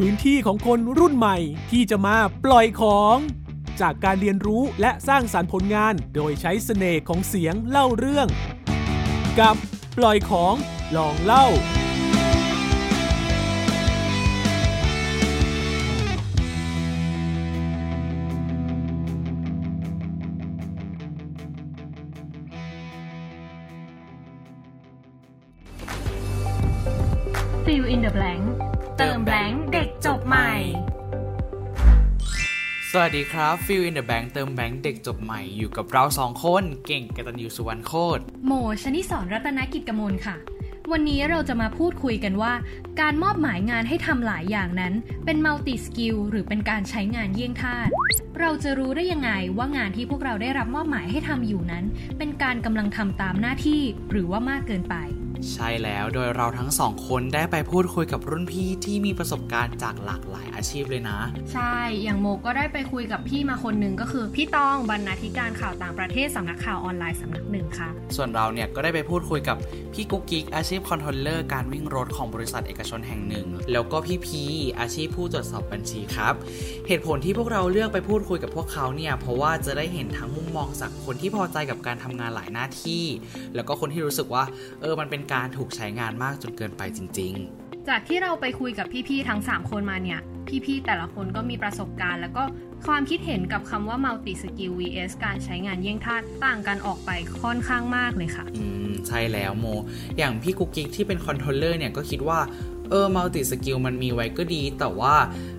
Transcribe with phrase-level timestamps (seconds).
[0.00, 1.36] พื้นที่ของคนรุ่นใหม่
[1.70, 3.16] ที่จะมาปล่อยของ
[3.80, 8.28] จากการเรียนรู้และสร้างสารรค์ผลงาน โดยใช้เสน่ห์ของเสียงเล่าเรื่อง
[9.40, 9.56] กับ
[9.98, 10.54] ปล่อยของ
[10.96, 11.46] ลองเล่า
[27.64, 30.50] Fill in the blank เติม blank เด็กจบใหม่
[32.90, 38.52] สวัสดีครับ Fill in the Bank เติมแบงค์เด็กจบใหม่อยู่กับเราสองคนเก่งกตันยูสุวรรณโคตรโม
[38.82, 40.36] ชนิสรรัตนกิจกมลค่ะ
[40.92, 42.52] วันนี้เราจะมาพูดคุยกันว่า
[43.00, 47.88] การมอบหมายงานให้ทำหลายอย่างนั้น เป็น multi skill หรือเป็นการใช้งานเยี่ยงทาส
[48.40, 51.84] เราจะรู้ได้ยังไงว่างานที่พวกเราได้รับมอบหมายให้ทำอยู่นั้น
[52.18, 54.96] เป็นการกำลังทำตามหน้าที่หรือว่ามากเกินไป
[55.52, 61.18] ใช่แล้วโดยเราทั้งสองคนได้ไปพูดคุยกับรุ่นพี่ที่มีประสบการณ์จากหลากหลายอาชีพเลยนะ
[61.52, 69.56] ใช่ อย่างโมก็ได้ไปคุยกับพี่มาคนหนึ่งก็คือพี่ตองบรรณาธิการข่าวต่างประเทศสำนักข่าวออนไลน์สำนักหนึ่งค่ะ ส่วนเราเนี่ยก็ได้ไปพูดคุยกับ
[69.94, 74.42] พี่กุ๊กกิ๊กอาชีพ controller การวิ่งรถของบริษัทเอกชนแห่งหนึ่ง แล้วก็พี่พี
[74.80, 76.34] อาชีพผู้ตรวจสอบบัญชีครับ
[76.88, 83.04] เหตุผลที่พวกเราเลือกไปพูดคุยกับพวกเขาเนี่ยเพราะว่าจะได้เห็นทั้งมุมมองจากคนที่พอใจกับการทำงานหลายหน้าที่
[83.54, 84.44] แล้วก็คนที่รู้สึกว่า
[84.80, 90.20] เออมันเป็นการถูกใช้งานมากจนเกินไปจริง ๆ จากที่เราไปคุยกับพี่ๆทั้ง 3 คนมาเนี่ย
[90.66, 92.44] พี่ๆแต่ละคนก็มีประสบการณ์ แล้วก็
[92.86, 99.66] ความคิดเห็นกับคำว่า multi skill vs การใช้งานเยี่ยงทาสต่างกันออกไปค่อนข้างมากเลยค่ะ อืม ใช่แล้วโม
[100.18, 102.40] อย่างพี่กุ๊กกิ๊กที่เป็น controller เนี่ยก็คิดว่า
[102.90, 105.14] เออ multi skill มันมีไว้ก็ดี แต่ว่า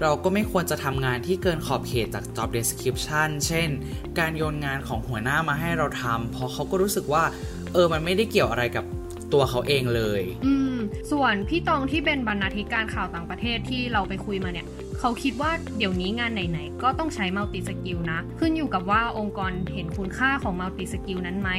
[0.00, 3.68] เราก็ไม่ควรจะทำงานที่เกินขอบเขตจาก job description เช่น
[4.18, 7.24] การโยนงานของหัวหน้ามาให้เราทำเพราะเขาก็รู้สึกว่า
[7.72, 8.84] เออมันไม่ได้เกี่ยวอะไรกับ
[9.32, 10.76] ตัวเขาเองเลย อืม
[11.10, 14.66] ส่วนพี่ตองที่เป็นบรรณาธิการข่าวต่างประเทศที่เราไปคุยมาเนี่ย
[14.98, 21.50] เขาคิดว่าเดี๋ยวนี้งานไหนๆ ก็ต้องใช้ multi skill นะ ขึ้นอยู่กับว่าองค์กรเห็นคุณค่าของ multi skill นั้นไหม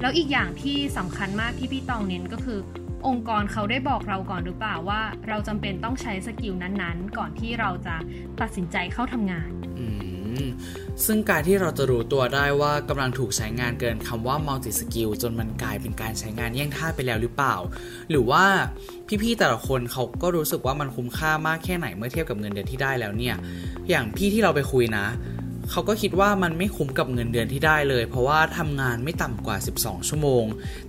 [0.00, 2.58] แล้วอีกอย่างที่สำคัญมากที่พี่ตองเน้นก็คือ
[3.06, 7.96] องค์กรเขาได้บอกเราก่อนหรือเปล่าว่า เราจำเป็นต้องใช้ skill นั้นๆ ก่อนที่เราจะ
[8.40, 10.11] ตัดสินใจเข้าทำงาน อืม
[11.06, 17.54] ซึ่งการที่เราจะรู้ตัวได้ว่ากำลังถูกใช้งานเกินคำว่า multi skill จนมันกลายเป็นการใช้งานแย่งท่าไปแล้วหรือเปล่า
[18.10, 18.44] หรือว่า
[19.22, 23.34] พี่ๆแต่ละคนเขาก็รู้สึกว่ามันคุ้มค่ามากแค่ไหนเมื่อเทียบกับเงินเดือนที่ได้แล้วเนี่ย
[23.88, 25.06] อย่างพี่ที่เราไปคุยนะ
[25.72, 30.44] เขาก็คิดว่ามันไม่คุ้มกับเงินเดือนที่ได้เลย เพราะว่าทำงานไม่ต่ำกว่า 12 ชั่วโมง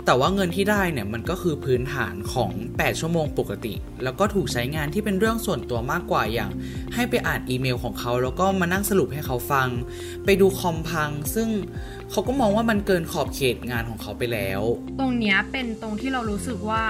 [0.05, 3.73] แต่ว่าเงินที่ได้เนี่ยมันก็คือพื้นฐานของ 8 ชั่วโมงปกติ
[4.03, 6.51] แล้วก็ถูกใช้งานที่เป็นเรื่องส่วนตัวมากกว่าอย่าง
[6.93, 9.67] ให้ไปอ่านอีเมลของเขา แล้วก็มานั่งสรุปให้เขาฟัง
[10.25, 11.49] ไปดูคอมพัง ซึ่ง
[12.11, 14.61] เขาก็มองว่ามันเกินขอบเขตงานของเขาไปแล้ว
[14.99, 16.83] ตรงเนี้ยเป็นตรงที่เรารู้สึกว่า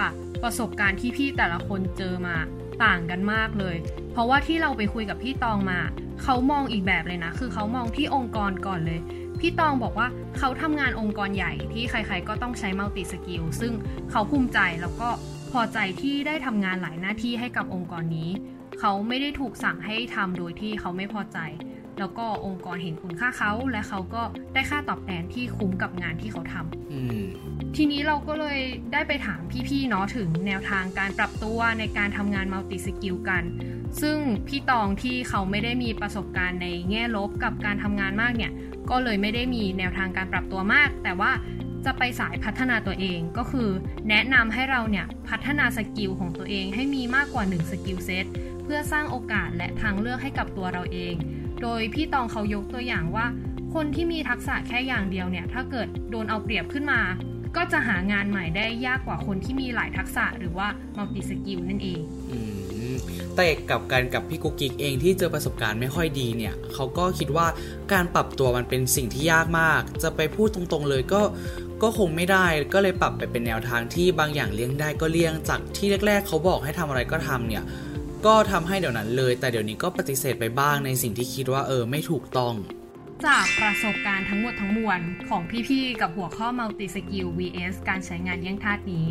[0.44, 2.38] ประสบการณ์ที่พี่แต่ละคนเจอมา
[2.86, 3.76] ต่างกันมากเลย
[4.14, 5.80] เพราะว่าที่เราไปคุยกับพี่ตองมา
[6.22, 9.00] เขามองอีกแบบเลยนะ คือเขามองที่องค์กรก่อนเลย
[9.40, 10.08] พี่ตองบอกว่า
[10.38, 13.74] เขาทำงานองค์กรใหญ่ที่ใครๆก็ต้องใช้ multi-skill ซึ่ง
[14.12, 15.10] เขาภูมิใจแล้วก็
[15.52, 18.30] พอใจที่ได้ทำงานหลายหน้าที่ให้กับองค์กรนี้
[18.80, 21.38] เขาไม่ได้ถูกสั่งให้ทำโดยที่เขาไม่พอใจ
[22.00, 24.22] แล้วก็องค์กรเห็นคุณค่าเขาและเขาก็
[24.54, 27.26] ได้ค่าตอบแทนที่คุ้มกับงานที่เขาทำอืม
[27.76, 28.60] ทีนี้เราก็เลย
[28.94, 33.44] ได้ไปถามพี่ๆเนาะถึงแนวทางการปรับตัวในการทำงาน multi-skill กัน
[34.02, 34.18] ซึ่ง
[34.48, 38.52] พี่ตองที่เขาไม่ได้มีประสบการณ์ในแง่ลบกับการทำงานมากเนี่ย
[38.90, 41.32] ก็เลยไม่ได้มีแนวทางการปรับตัวมาก แต่ว่า
[41.86, 43.70] จะไปสายพัฒนาตัวเองก็คือ
[44.10, 48.26] แนะนำให้เราเนี่ยพัฒนา skill ของตัวเองให้มีมากกว่า1 skill set
[48.64, 51.14] เพื่อสร้างโอกาสและทางเลือกให้กับตัวเราเอง
[51.62, 53.26] โดยพี่ตองเขายกตัวอย่างว่า
[53.74, 57.02] คนที่มีทักษะแค่อย่างเดียวเนี่ย ถ้าเกิดโดนเอาเปรียบขึ้นมา
[57.56, 62.02] ก็จะหางานใหม่ได้ยากกว่าคนที่มีหลายทักษะหรือว่า multi-skill นั่นเอง
[63.36, 67.48] แต่กับการกับพี่กุ๊กกิ๊กเองที่เจอประสบการณ์ไม่ค่อยดีเนี่ยเขาก็คิดว่า
[67.94, 71.22] การปรับตัวมันเป็นสิ่งที่ยากมาก จะไปพูดตรงๆเลยก็
[71.84, 77.64] ก็คงไม่ได้ก็เลยปรับไปเป็นแนวทางที่บางอย่างเลี่ยงได้ก็เลี่ยงจากที่แรก ๆเขาบอกให้ทำอะไรก็ทำเนี่ย
[78.26, 82.56] ก็ทำให้เดี๋ยวนั้นเลย แต่เดี๋ยวนี้ก็ปฏิเสธไปบ้างในสิ่งที่คิดว่าเออไม่ถูกต้อง
[83.26, 85.00] จากประสบการณ์ทั้งหมดทั้งมวล
[85.30, 89.08] ของพี่ๆ กับหัวข้อ multi skill vs การใช้งานเยี่ยงทาสนี้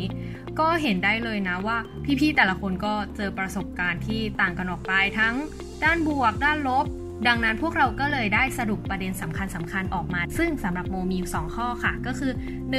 [0.59, 1.77] ก็เห็นได้เลยนะว่า
[2.21, 5.35] พี่ๆ แต่ละคนก็เจอประสบการณ์ที่ต่างกันออกไปทั้ง
[5.83, 6.85] ด้านบวก ด้านลบ
[7.27, 12.31] ดังนั้นพวกเราก็เลยได้สรุปประเด็นสำคัญสำคัญๆออกมา ซึ่งสำหรับโมมีอยู่2ข้อค่ะ ก็คือ